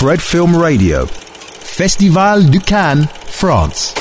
[0.00, 1.08] Fred Film Radio.
[1.08, 3.94] Festival du Cannes, France.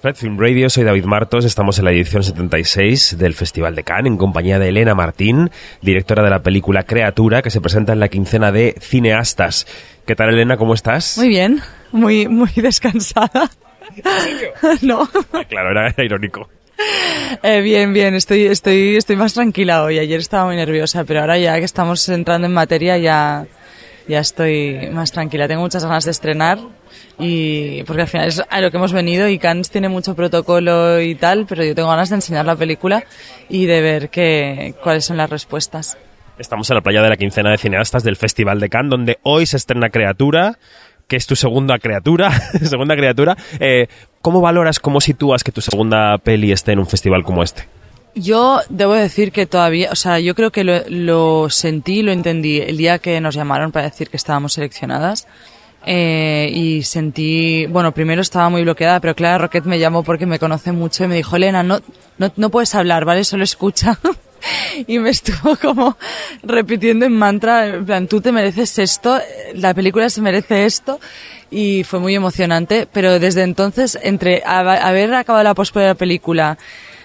[0.00, 4.10] Fred Film Radio, soy David Martos, estamos en la edición 76 del Festival de Cannes
[4.10, 5.50] en compañía de Elena Martín,
[5.82, 9.66] directora de la película Creatura, que se presenta en la quincena de cineastas.
[10.06, 10.56] ¿Qué tal Elena?
[10.56, 11.18] ¿Cómo estás?
[11.18, 11.60] Muy bien,
[11.92, 13.50] muy, muy descansada.
[14.80, 15.06] no.
[15.30, 16.48] Ah, claro, era, irónico.
[17.42, 19.98] Eh, bien, bien, estoy, estoy, estoy más tranquila hoy.
[19.98, 23.46] Ayer estaba muy nerviosa, pero ahora ya que estamos entrando en materia ya,
[24.08, 25.48] ya estoy más tranquila.
[25.48, 26.58] Tengo muchas ganas de estrenar
[27.18, 31.00] y porque al final es a lo que hemos venido y Cannes tiene mucho protocolo
[31.00, 33.04] y tal, pero yo tengo ganas de enseñar la película
[33.48, 35.96] y de ver qué, cuáles son las respuestas.
[36.38, 39.46] Estamos en la playa de la quincena de cineastas del Festival de Cannes, donde hoy
[39.46, 40.58] se estrena Creatura,
[41.06, 42.30] que es tu segunda criatura,
[42.62, 43.36] segunda criatura.
[43.60, 43.86] Eh,
[44.20, 47.68] ¿Cómo valoras, cómo sitúas que tu segunda peli esté en un festival como este?
[48.14, 52.60] Yo debo decir que todavía, o sea, yo creo que lo, lo sentí, lo entendí
[52.60, 55.26] el día que nos llamaron para decir que estábamos seleccionadas.
[55.86, 60.38] Eh, y sentí, bueno, primero estaba muy bloqueada, pero Clara Roquette me llamó porque me
[60.38, 61.80] conoce mucho y me dijo, Elena, no,
[62.18, 63.24] no, no puedes hablar, ¿vale?
[63.24, 63.98] Solo escucha.
[64.86, 65.96] y me estuvo como
[66.42, 69.20] repitiendo en mantra, en plan, tú te mereces esto,
[69.54, 71.00] la película se merece esto,
[71.50, 76.58] y fue muy emocionante, pero desde entonces, entre haber acabado la post de la película,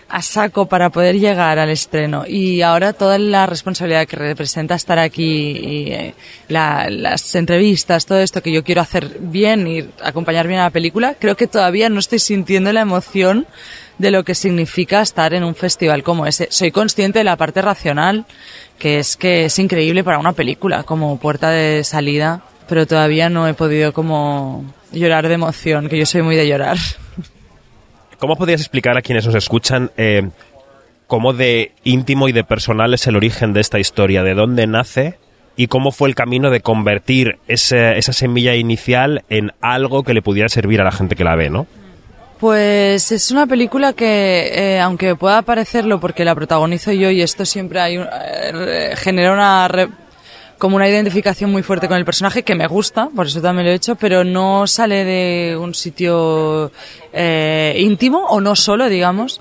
[0.09, 4.97] a saco para poder llegar al estreno y ahora toda la responsabilidad que representa estar
[4.97, 6.13] aquí y eh,
[6.47, 11.15] las entrevistas, todo esto que yo quiero hacer bien y acompañar bien a la película,
[11.19, 13.45] creo que todavía no estoy sintiendo la emoción
[13.99, 16.47] de lo que significa estar en un festival como ese.
[16.49, 18.25] Soy consciente de la parte racional,
[18.79, 23.47] que es que es increíble para una película como puerta de salida, pero todavía no
[23.47, 26.77] he podido como llorar de emoción, que yo soy muy de llorar.
[28.19, 30.29] ¿Cómo podrías explicar a quienes nos escuchan eh,
[31.07, 34.23] cómo de íntimo y de personal es el origen de esta historia?
[34.23, 35.17] ¿De dónde nace?
[35.55, 40.49] ¿Y cómo fue el camino de convertir esa semilla inicial en algo que le pudiera
[40.49, 41.65] servir a la gente que la ve, no?
[42.39, 47.45] Pues es una película que, eh, aunque pueda parecerlo porque la protagonizo yo y esto
[47.45, 49.67] siempre hay eh, genera una
[50.59, 53.71] como una identificación muy fuerte con el personaje que me gusta, por eso también lo
[53.71, 56.71] he hecho, pero no sale de un sitio
[57.13, 59.39] eh, íntimo o no solo, digamos,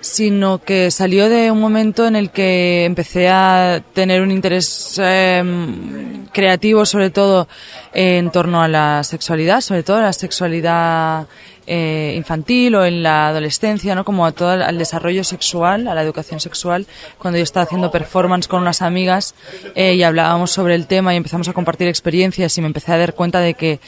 [0.00, 6.26] sino que salió de un momento en el que empecé a tener un interés em,
[6.26, 7.48] creativo, sobre todo
[7.94, 11.26] en torno a la sexualidad, sobre todo la sexualidad
[11.72, 14.04] eh, infantil o en la adolescencia, ¿no?
[14.04, 16.84] Como a todo el desarrollo sexual, a la educación sexual.
[17.16, 19.36] Cuando yo estaba haciendo performance con unas amigas
[19.76, 22.98] eh, y hablábamos sobre el tema y empezamos a compartir experiencias y me empecé a
[22.98, 23.78] dar cuenta de que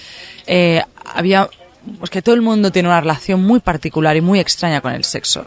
[0.46, 0.80] eh,
[1.12, 1.50] había,
[1.98, 5.02] pues que todo el mundo tiene una relación muy particular y muy extraña con el
[5.02, 5.44] sexo.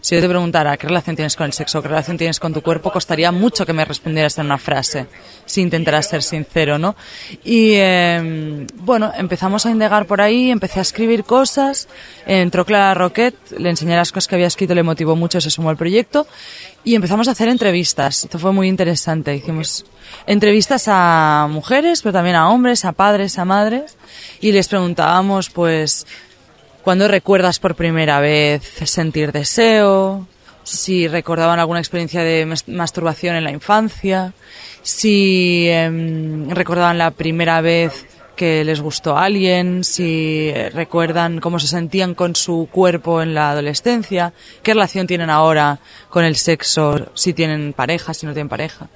[0.00, 2.62] Si yo te preguntara qué relación tienes con el sexo, qué relación tienes con tu
[2.62, 5.06] cuerpo, costaría mucho que me respondieras en una frase,
[5.44, 6.96] si intentaras ser sincero, ¿no?
[7.44, 11.86] Y em, bueno, empezamos a indagar por ahí, empecé a escribir cosas,
[12.26, 15.68] entró Clara Roquet, le enseñé las cosas que había escrito, le motivó mucho, se sumó
[15.68, 16.26] al proyecto
[16.82, 18.24] y empezamos a hacer entrevistas.
[18.24, 19.34] Esto fue muy interesante.
[19.34, 19.84] Hicimos
[20.26, 23.98] entrevistas a mujeres, pero también a hombres, a padres, a madres
[24.40, 26.06] y les preguntábamos, pues,
[26.82, 30.26] ¿Cuándo recuerdas por primera vez sentir deseo?
[30.62, 34.32] Si recordaban alguna experiencia de masturbación en la infancia.
[34.82, 41.66] Si em, recordaban la primera vez que les gustó a alguien, si recuerdan cómo se
[41.66, 47.34] sentían con su cuerpo en la adolescencia, qué relación tienen ahora con el sexo, si
[47.34, 48.88] tienen pareja, si no tienen pareja.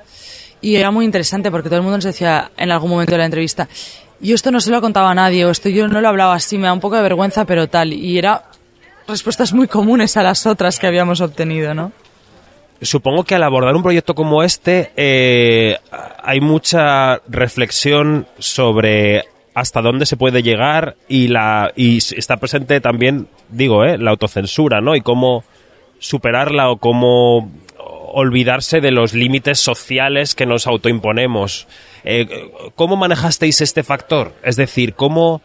[0.62, 3.26] Y era muy interesante porque todo el mundo nos decía en algún momento de la
[3.26, 3.68] entrevista,
[4.20, 6.58] yo esto no se lo contaba a nadie, o esto yo no lo hablaba así,
[6.58, 7.92] me da un poco de vergüenza, pero tal.
[7.92, 8.44] Y era
[9.06, 11.92] respuestas muy comunes a las otras que habíamos obtenido, ¿no?
[12.80, 15.78] Supongo que al abordar un proyecto como este eh,
[16.22, 19.24] hay mucha reflexión sobre
[19.54, 24.80] hasta dónde se puede llegar y la y está presente también digo eh, la autocensura
[24.80, 25.44] no y cómo
[26.00, 27.48] superarla o cómo
[28.14, 31.66] olvidarse de los límites sociales que nos autoimponemos.
[32.04, 34.34] Eh, ¿Cómo manejasteis este factor?
[34.42, 35.42] Es decir, ¿cómo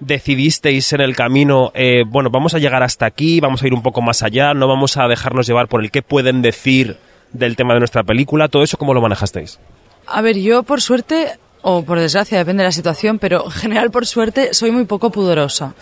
[0.00, 3.82] decidisteis en el camino, eh, bueno, vamos a llegar hasta aquí, vamos a ir un
[3.82, 6.96] poco más allá, no vamos a dejarnos llevar por el qué pueden decir
[7.32, 8.48] del tema de nuestra película?
[8.48, 9.60] ¿Todo eso cómo lo manejasteis?
[10.06, 13.90] A ver, yo por suerte, o por desgracia, depende de la situación, pero en general
[13.90, 15.74] por suerte soy muy poco pudorosa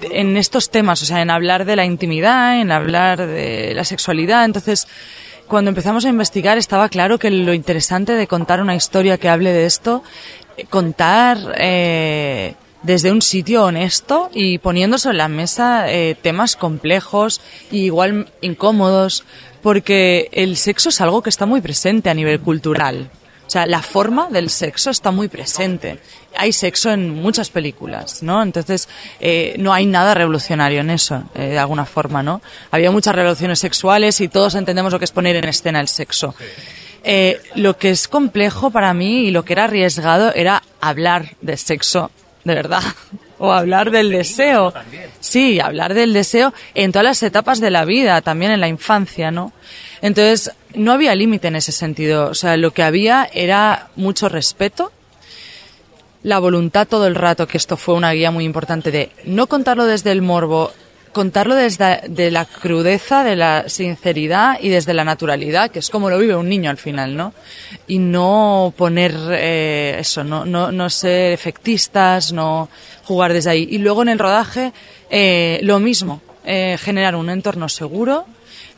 [0.00, 4.44] en estos temas, o sea, en hablar de la intimidad, en hablar de la sexualidad.
[4.44, 4.86] Entonces,
[5.48, 9.52] cuando empezamos a investigar estaba claro que lo interesante de contar una historia que hable
[9.52, 10.04] de esto,
[10.56, 17.40] eh, contar eh, desde un sitio honesto y poniendo sobre la mesa eh, temas complejos
[17.70, 19.24] y igual incómodos,
[19.62, 23.10] porque el sexo es algo que está muy presente a nivel cultural.
[23.48, 25.98] O sea, la forma del sexo está muy presente.
[26.36, 28.42] Hay sexo en muchas películas, ¿no?
[28.42, 28.90] Entonces,
[29.20, 32.42] eh, no hay nada revolucionario en eso, eh, de alguna forma, ¿no?
[32.70, 36.34] Había muchas revoluciones sexuales y todos entendemos lo que es poner en escena el sexo.
[37.04, 41.56] Eh, lo que es complejo para mí y lo que era arriesgado era hablar de
[41.56, 42.10] sexo,
[42.44, 42.82] de verdad.
[43.38, 44.72] O hablar del deseo.
[45.20, 49.30] Sí, hablar del deseo en todas las etapas de la vida, también en la infancia,
[49.30, 49.52] ¿no?
[50.02, 52.28] Entonces, no había límite en ese sentido.
[52.28, 54.92] O sea, lo que había era mucho respeto,
[56.22, 59.86] la voluntad todo el rato, que esto fue una guía muy importante de no contarlo
[59.86, 60.72] desde el morbo,
[61.18, 66.10] contarlo desde de la crudeza, de la sinceridad y desde la naturalidad, que es como
[66.10, 67.34] lo vive un niño al final, ¿no?
[67.88, 72.68] Y no poner eh, eso, no, no, no ser efectistas, no
[73.02, 73.66] jugar desde ahí.
[73.68, 74.72] Y luego en el rodaje,
[75.10, 78.24] eh, lo mismo, eh, generar un entorno seguro,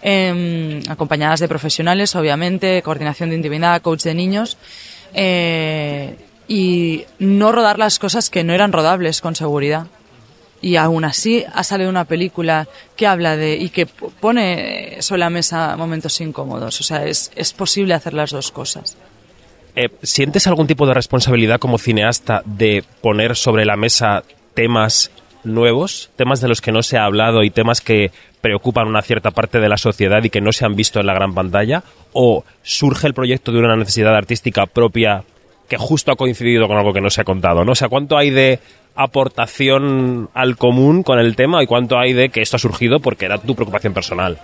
[0.00, 4.56] eh, acompañadas de profesionales, obviamente, coordinación de intimidad, coach de niños,
[5.12, 6.16] eh,
[6.48, 9.88] y no rodar las cosas que no eran rodables con seguridad.
[10.62, 15.30] Y aún así ha salido una película que habla de y que pone sobre la
[15.30, 16.80] mesa momentos incómodos.
[16.80, 18.96] O sea, es, es posible hacer las dos cosas.
[19.76, 24.24] Eh, ¿Sientes algún tipo de responsabilidad como cineasta de poner sobre la mesa
[24.54, 25.10] temas
[25.44, 28.10] nuevos, temas de los que no se ha hablado y temas que
[28.40, 31.14] preocupan una cierta parte de la sociedad y que no se han visto en la
[31.14, 31.84] gran pantalla?
[32.12, 35.24] ¿O surge el proyecto de una necesidad artística propia
[35.70, 37.64] que justo ha coincidido con algo que no se ha contado?
[37.64, 37.72] ¿no?
[37.72, 38.58] O sea, ¿cuánto hay de
[38.96, 43.26] aportación al común con el tema y cuánto hay de que esto ha surgido porque
[43.26, 44.38] era tu preocupación personal?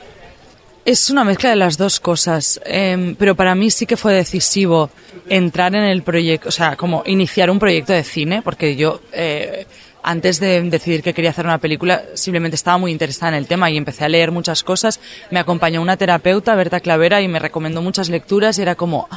[0.85, 4.89] Es una mezcla de las dos cosas, eh, pero para mí sí que fue decisivo
[5.29, 9.67] entrar en el proyecto, o sea, como iniciar un proyecto de cine, porque yo eh,
[10.05, 13.69] antes de decidir que quería hacer una película simplemente estaba muy interesada en el tema
[13.69, 15.01] y empecé a leer muchas cosas.
[15.33, 19.09] Me acompañó una terapeuta, Berta Clavera, y me recomendó muchas lecturas y era como,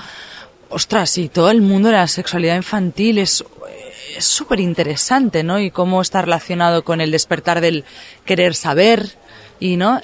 [0.69, 3.43] ostras, y todo el mundo de la sexualidad infantil es
[4.19, 5.59] súper interesante, ¿no?
[5.59, 7.85] Y cómo está relacionado con el despertar del
[8.25, 9.17] querer saber
[9.59, 10.01] y no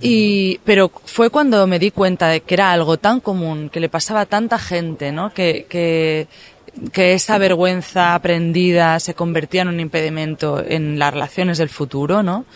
[0.00, 3.90] y pero fue cuando me di cuenta de que era algo tan común que le
[3.90, 6.26] pasaba a tanta gente no que, que
[6.92, 12.46] que esa vergüenza aprendida se convertía en un impedimento en las relaciones del futuro, ¿no?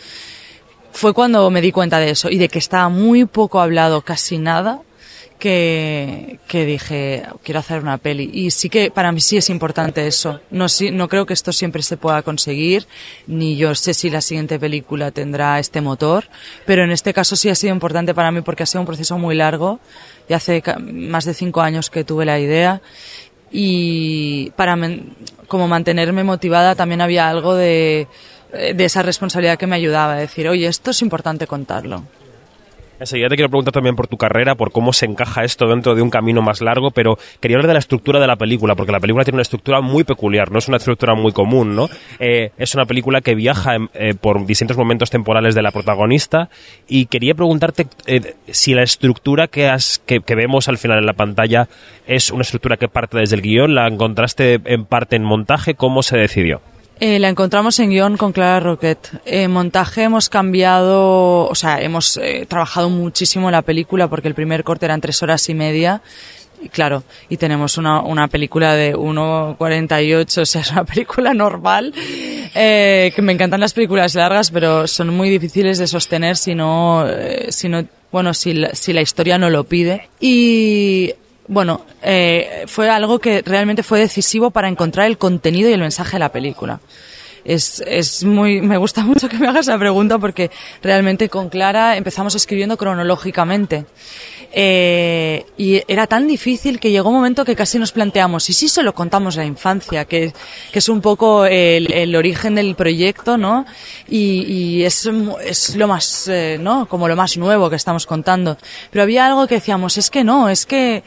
[0.92, 4.38] Fue cuando me di cuenta de eso y de que estaba muy poco hablado, casi
[4.38, 4.80] nada,
[5.38, 8.30] que, dije, quiero hacer una peli.
[8.32, 10.40] Y sí que para mí sí es importante eso.
[10.50, 12.86] No, sí, no creo que esto siempre se pueda conseguir,
[13.26, 16.24] ni yo sé si la siguiente película tendrá este motor,
[16.64, 19.18] pero en este caso sí ha sido importante para mí porque ha sido un proceso
[19.18, 19.80] muy largo.
[20.28, 22.80] Ya hace más de cinco años que tuve la idea
[23.52, 24.76] y para
[25.46, 28.08] como mantenerme motivada también había algo de,
[28.52, 32.02] de esa responsabilidad que me ayudaba, a decir, oye, esto es importante contarlo.
[32.98, 36.02] Enseguida te quiero preguntar también por tu carrera, por cómo se encaja esto dentro de
[36.02, 39.00] un camino más largo, pero quería hablar de la estructura de la película, porque la
[39.00, 41.88] película tiene una estructura muy peculiar, no es una estructura muy común, ¿no?
[42.18, 46.48] Eh, es una película que viaja eh, por distintos momentos temporales de la protagonista
[46.88, 51.06] y quería preguntarte eh, si la estructura que, has, que, que, vemos al final en
[51.06, 51.68] la pantalla
[52.06, 56.02] es una estructura que parte desde el guion, la encontraste en parte en montaje, ¿cómo
[56.02, 56.62] se decidió?
[56.98, 59.20] Eh, la encontramos en guion con Clara Roquet.
[59.26, 64.64] En montaje hemos cambiado, o sea, hemos eh, trabajado muchísimo la película porque el primer
[64.64, 66.00] corte eran tres horas y media.
[66.62, 71.92] Y claro, y tenemos una, una película de 1.48, o sea, es una película normal.
[72.54, 77.04] Eh, que me encantan las películas largas, pero son muy difíciles de sostener si no,
[77.06, 80.08] eh, si no bueno, si la, si la historia no lo pide.
[80.18, 81.12] Y
[81.48, 86.12] bueno, eh, fue algo que realmente fue decisivo para encontrar el contenido y el mensaje
[86.12, 86.80] de la película.
[87.44, 90.50] Es, es muy, me gusta mucho que me hagas esa pregunta porque
[90.82, 93.86] realmente con Clara empezamos escribiendo cronológicamente.
[94.52, 98.68] Eh, y era tan difícil que llegó un momento que casi nos planteamos, ¿y si
[98.68, 100.04] solo contamos la infancia?
[100.04, 100.32] Que,
[100.72, 103.66] es un poco el, origen del proyecto, ¿no?
[104.08, 105.06] Y, es,
[105.76, 106.86] lo más, eh, ¿no?
[106.86, 108.56] Como lo más nuevo que estamos contando.
[108.90, 111.02] Pero había algo que decíamos, es que no, es que,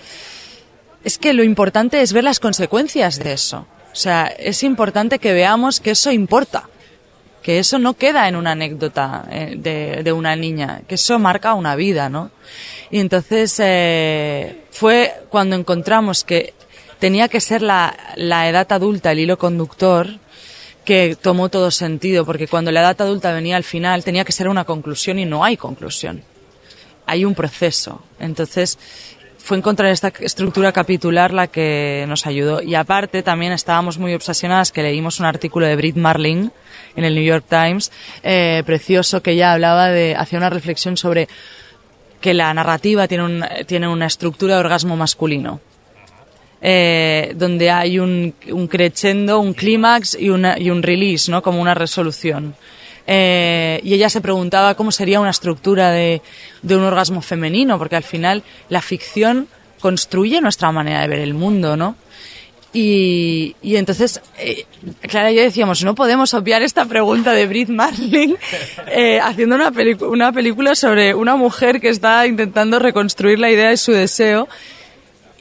[1.03, 3.65] es que lo importante es ver las consecuencias de eso.
[3.91, 6.69] O sea, es importante que veamos que eso importa
[7.49, 11.55] que eso no queda en una anécdota eh, de, de, una niña, que eso marca
[11.55, 12.29] una vida, ¿no?
[12.91, 16.53] Y entonces eh, fue cuando encontramos que
[16.99, 20.19] tenía que ser la, la edad adulta el hilo conductor
[20.85, 24.47] que tomó todo sentido, porque cuando la edad adulta venía al final tenía que ser
[24.47, 26.21] una conclusión y no hay conclusión.
[27.07, 28.03] Hay un proceso.
[28.19, 28.77] Entonces,
[29.39, 32.61] fue encontrar esta estructura capitular la que nos ayudó.
[32.61, 36.49] Y aparte también estábamos muy obsesionadas que leímos un artículo de Brit Marling
[36.95, 37.91] en el New York Times,
[38.21, 41.27] eh, precioso, que ya hablaba de, hacía una reflexión sobre
[42.21, 45.61] que la narrativa tiene, un, tiene una estructura de orgasmo masculino.
[46.61, 51.41] eh, donde hay un, un crescendo, un clímax y, y un release, ¿no?
[51.41, 52.55] Como una resolución.
[53.11, 56.21] Eh, y ella se preguntaba cómo sería una estructura de,
[56.61, 59.47] un orgasmo femenino, porque al final la ficción
[59.81, 61.95] construye nuestra manera de ver el mundo, ¿no?
[62.71, 64.67] Y, entonces, eh,
[65.01, 68.35] Clara y yo decíamos, no podemos obviar esta pregunta de Brit Marling
[68.91, 73.77] eh, haciendo una, una película sobre una mujer que está intentando reconstruir la idea de
[73.77, 74.47] su deseo.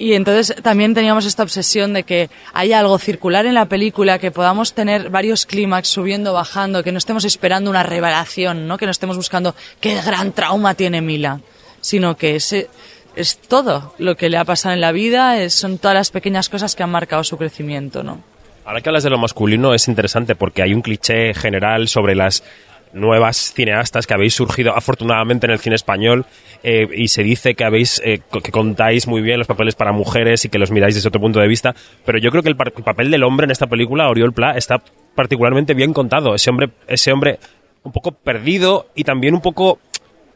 [0.01, 4.31] Y entonces también teníamos esta obsesión de que haya algo circular en la película, que
[4.31, 8.79] podamos tener varios clímax subiendo, bajando, que no estemos esperando una revelación, ¿no?
[8.79, 11.41] que no estemos buscando qué gran trauma tiene Mila,
[11.81, 12.71] sino que ese
[13.17, 16.49] es todo lo que le ha pasado en la vida, es- son todas las pequeñas
[16.49, 18.05] cosas que han marcado su crecimiento.
[18.05, 18.23] ¿no?
[18.65, 22.45] Ahora que hablas de lo masculino es interesante porque hay un cliché general sobre las
[22.93, 26.27] nuevas cineastas que habéis surgido afortunadamente en el cine español
[26.63, 30.45] eh, y se dice que habéis eh, que contáis muy bien los papeles para mujeres
[30.45, 33.11] y que los miráis desde otro punto de vista pero yo creo que el papel
[33.11, 34.83] del hombre en esta película Oriol Pla está
[35.15, 36.35] particularmente bien contado.
[36.35, 37.39] Ese hombre ese hombre
[37.83, 39.79] un poco perdido y también un poco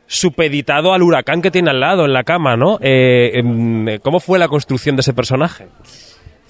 [0.06, 4.38] supeditado al huracán que tiene al lado en la cama no Eh, em, cómo fue
[4.38, 5.66] la construcción de ese personaje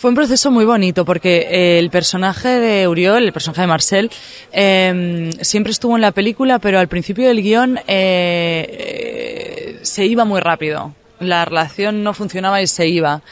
[0.02, 4.10] Fue un proceso muy bonito porque eh, el personaje de Uriol, el personaje de Marcel,
[4.50, 10.24] eh, siempre estuvo en la película, pero al principio del guion eh, eh, se iba
[10.24, 10.92] muy rápido.
[11.20, 13.22] La relación no funcionaba y se iba.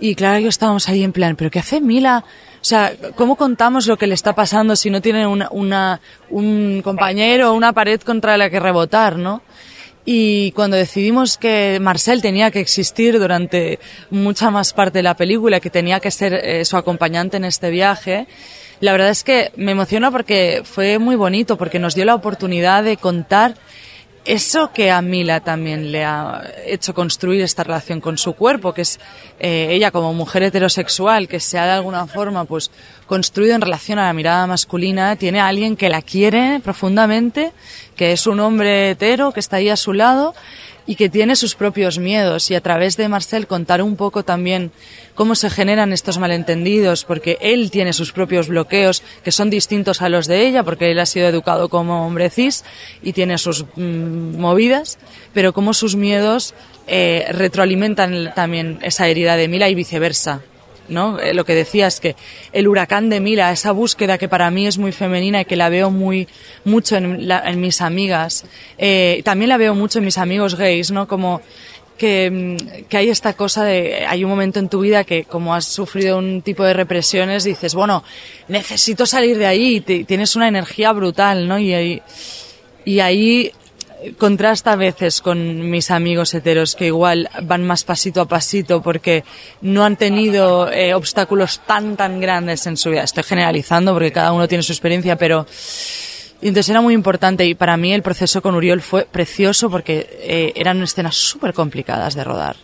[0.00, 2.24] Y claro, yo estábamos ahí en plan, ¿pero qué hace Mila?
[2.62, 7.50] O sea, ¿cómo contamos lo que le está pasando si no tiene una- un compañero
[7.50, 9.42] o una pared contra la que rebotar, no?
[10.08, 15.58] Y cuando decidimos que Marcel tenía que existir durante mucha más parte de la película,
[15.58, 18.28] que tenía que ser eh, su acompañante en este viaje,
[18.78, 22.84] la verdad es que me emociona porque fue muy bonito, porque nos dio la oportunidad
[22.84, 23.56] de contar
[24.26, 28.82] eso que a Mila también le ha hecho construir esta relación con su cuerpo, que
[28.82, 28.98] es
[29.38, 32.70] eh, ella como mujer heterosexual, que se ha de alguna forma pues
[33.06, 37.52] construido en relación a la mirada masculina, tiene a alguien que la quiere profundamente,
[37.94, 40.34] que es un hombre hetero, que está ahí a su lado
[40.86, 42.50] y que tiene sus propios miedos.
[42.50, 44.70] Y a través de Marcel contar un poco también
[45.14, 50.08] cómo se generan estos malentendidos porque él tiene sus propios bloqueos que son distintos a
[50.08, 52.64] los de ella porque él ha sido educado como hombre cis
[53.02, 54.98] y tiene sus mm, movidas
[55.32, 56.54] pero cómo sus miedos
[56.86, 60.42] eh, retroalimentan también esa herida de Mila y viceversa
[60.88, 61.18] ¿no?
[61.18, 62.16] Eh, lo que decías que
[62.52, 65.68] el huracán de Mila, esa búsqueda que para mí es muy femenina y que la
[65.68, 66.28] veo muy
[66.64, 68.44] mucho en, mis amigas,
[68.78, 71.06] eh, también la veo mucho en mis amigos gays, ¿no?
[71.06, 71.42] Como
[71.96, 75.54] que, mm, que hay esta cosa de, hay un momento en tu vida que como
[75.54, 78.04] has sufrido un tipo de represiones, dices, bueno,
[78.48, 81.58] necesito salir de ahí, y tienes una energía brutal, ¿no?
[81.58, 81.72] Y
[83.00, 83.52] ahí
[84.18, 89.24] contrasta a veces con mis amigos heteros que igual van más pasito a pasito porque
[89.60, 93.02] no han tenido eh, obstáculos tan tan grandes en su vida.
[93.02, 95.46] Estoy generalizando porque cada uno tiene su experiencia, pero
[96.42, 100.52] entonces era muy importante y para mí el proceso con Uriol fue precioso porque eh,
[100.54, 102.56] eran escenas súper complicadas de rodar.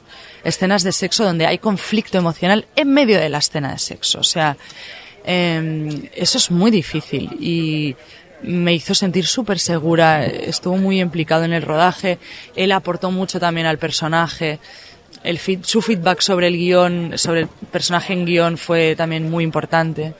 [0.44, 4.20] Escenas de sexo donde hay conflicto emocional en medio de la escena de sexo.
[4.20, 4.56] O sea,
[5.24, 7.94] eh, eso es muy difícil y
[8.42, 12.18] me hizo sentir súper segura, estuvo muy implicado en el rodaje,
[12.56, 14.58] él aportó mucho también al personaje,
[15.24, 20.14] el su feedback sobre el guion, sobre el personaje en guion fue también muy importante,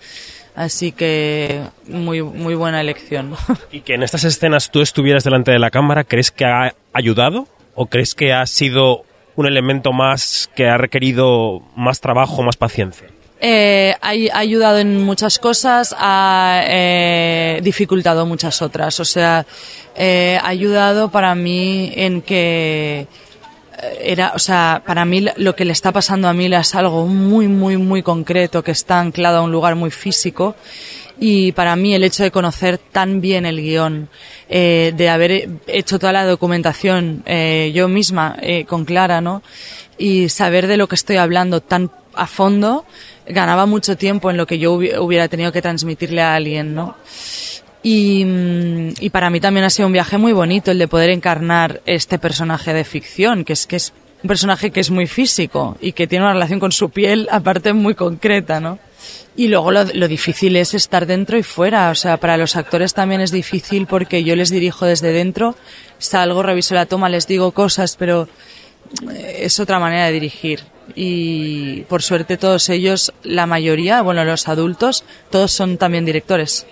[0.54, 3.34] así que muy, muy buena elección.
[3.72, 7.48] Y que en estas escenas tú estuvieras delante de la cámara, ¿crees que ha ayudado?
[7.74, 13.08] ¿O crees que ha sido un elemento más que ha requerido más trabajo, más paciencia?
[13.44, 19.00] Eh, ha, ayudado en muchas cosas, ha eh, dificultado muchas otras.
[19.00, 19.44] O sea,
[19.96, 23.08] eh, ha ayudado para mí en que
[23.82, 27.06] eh, era, o sea, para mí lo que le está pasando a Mila es algo
[27.08, 30.54] muy, muy, muy concreto que está anclado a un lugar muy físico.
[31.18, 34.08] Y para mí el hecho de conocer tan bien el guion,
[34.48, 39.42] eh, de haber hecho toda la documentación eh, yo misma eh, con Clara, ¿no?
[39.98, 42.84] Y saber de lo que estoy hablando tan a fondo,
[43.26, 46.96] ganaba mucho tiempo en lo que yo hubi- hubiera tenido que transmitirle a alguien, ¿no?
[47.82, 51.10] Y, mm, y para mí también ha sido un viaje muy bonito el de poder
[51.10, 53.92] encarnar este personaje de ficción, que es que es
[54.22, 57.72] un personaje que es muy físico y que tiene una relación con su piel aparte
[57.72, 58.78] muy concreta, ¿no?
[59.34, 62.94] Y luego lo, lo difícil es estar dentro y fuera, o sea, para los actores
[62.94, 65.56] también es difícil porque yo les dirijo desde dentro,
[65.98, 68.28] salgo, reviso la toma, les digo cosas, pero
[69.08, 70.60] es otra manera de dirigir.
[70.94, 76.66] Y por suerte todos ellos, la mayoría, bueno, los adultos, todos son también directores.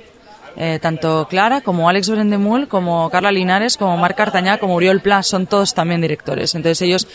[0.57, 5.23] Eh, tanto Clara como Alex Brendemul, como Carla Linares, como Marc Artañá, como Uriol Pla,
[5.23, 6.55] son todos también directores.
[6.55, 7.07] Entonces ellos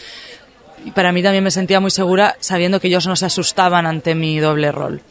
[0.93, 4.39] para mí también me sentía muy segura sabiendo que ellos no se asustaban ante mi
[4.39, 5.01] doble rol.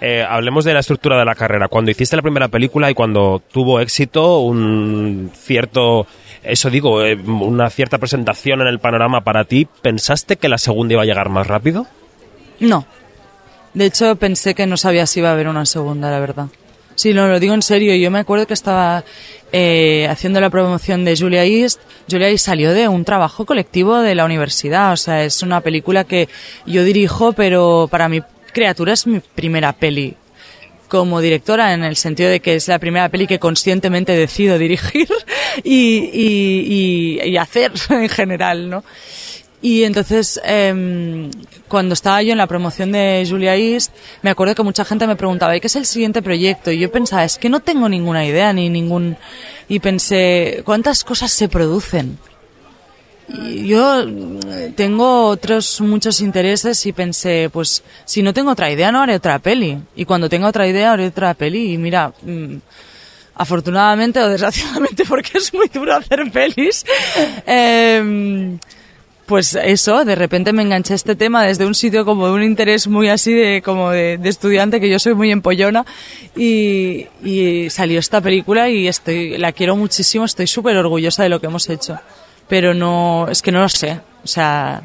[0.00, 1.68] Eh, hablemos de la estructura de la carrera.
[1.68, 6.06] Cuando hiciste la primera película y cuando tuvo éxito, un cierto,
[6.42, 10.94] eso digo, eh, una cierta presentación en el panorama para ti, ¿pensaste que la segunda
[10.94, 11.86] iba a llegar más rápido?
[12.60, 12.86] No.
[13.74, 16.46] De hecho, pensé que no sabía si iba a haber una segunda, la verdad.
[16.94, 17.94] Sí, lo digo en serio.
[17.94, 19.04] Yo me acuerdo que estaba
[19.52, 21.80] eh, haciendo la promoción de Julia East.
[22.10, 24.92] Julia East salió de un trabajo colectivo de la universidad.
[24.92, 26.28] O sea, es una película que
[26.66, 28.20] yo dirijo, pero para mí
[28.52, 30.16] Criatura es mi primera peli
[30.88, 35.08] como directora en el sentido de que es la primera peli que conscientemente decido dirigir
[35.64, 38.84] y, hacer en general, ¿no?
[39.62, 41.30] Y entonces, eh,
[41.68, 43.92] cuando estaba yo en la promoción de Julia East,
[44.22, 46.70] me acuerdo que mucha gente me preguntaba, ¿y qué es el siguiente proyecto?
[46.70, 49.16] Y yo pensaba, es que no tengo ninguna idea ni ningún...
[49.68, 52.18] Y pensé, ¿cuántas cosas se producen?
[53.66, 59.02] Yo mm, tengo otros muchos intereses y pensé, pues si no tengo otra idea no
[59.02, 59.78] haré otra peli.
[59.96, 61.74] Y cuando tenga otra idea haré otra peli.
[61.74, 62.56] Y mira, mm,
[63.34, 66.84] afortunadamente o desgraciadamente porque es muy duro hacer pelis,
[67.46, 68.58] eh,
[69.24, 72.42] pues eso, de repente me enganché a este tema desde un sitio como de un
[72.42, 75.86] interés muy así de como de, estudiante, que yo soy muy empollona,
[76.34, 81.40] y, y salió esta película y estoy, la quiero muchísimo, estoy súper orgullosa de lo
[81.40, 82.00] que hemos hecho
[82.50, 84.00] pero no, es que no lo sé.
[84.24, 84.82] O sea,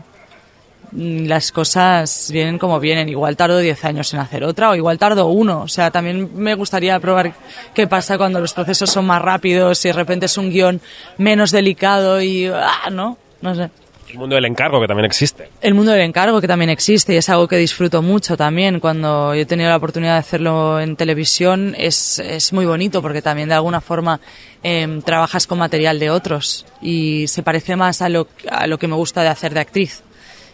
[0.91, 3.09] las cosas vienen como vienen.
[3.09, 5.63] Igual tardo 10 años en hacer otra o igual tardo uno.
[5.63, 7.33] O sea, también me gustaría probar
[7.73, 10.79] qué pasa cuando los procesos son más rápidos y de repente es un guion
[11.17, 12.45] menos delicado y...
[12.45, 13.17] Ah, ¿no?
[13.41, 13.71] No sé.
[14.09, 15.49] El mundo del encargo que también existe.
[15.61, 18.79] El mundo del encargo que también existe y es algo que disfruto mucho también.
[18.79, 23.49] Cuando he tenido la oportunidad de hacerlo en televisión es, es muy bonito porque también
[23.49, 24.19] de alguna forma
[24.63, 28.87] eh, trabajas con material de otros y se parece más a lo, a lo que
[28.87, 30.03] me gusta de hacer de actriz,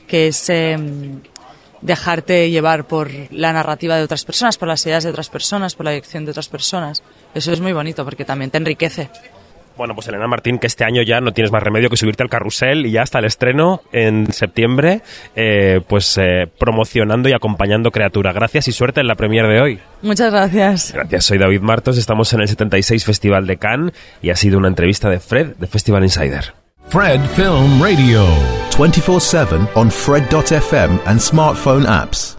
[0.08, 0.78] que es eh,
[1.82, 5.86] dejarte llevar por la narrativa de otras personas, por las ideas de otras personas, por
[5.86, 7.04] la dirección de otras personas.
[7.34, 9.10] Eso es muy bonito porque también te enriquece.
[9.82, 12.30] Bueno, pues Elena Martín, que este año ya no tienes más remedio que subirte al
[12.30, 15.02] carrusel y ya hasta el estreno en septiembre,
[15.36, 18.32] eh, pues eh, promocionando y acompañando Criatura.
[18.32, 19.80] Gracias y suerte en la premier de hoy.
[20.04, 20.92] Muchas gracias.
[20.94, 24.68] Gracias, soy David Martos, estamos en el 76 Festival de Cannes y ha sido una
[24.68, 26.54] entrevista de Fred de Festival Insider.
[26.90, 28.28] Fred Film Radio,
[28.78, 32.38] 24/7 on fred.fm and smartphone apps.